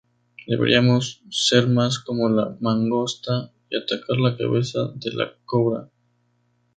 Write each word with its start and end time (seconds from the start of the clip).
Deberíamos 0.47 1.21
ser 1.29 1.67
más 1.69 1.99
como 1.99 2.27
la 2.27 2.57
mangosta 2.59 3.51
y 3.69 3.77
atacar 3.77 4.17
la 4.17 4.35
cabeza 4.35 4.91
de 4.95 5.13
la 5.13 5.35
cobra"". 5.45 5.91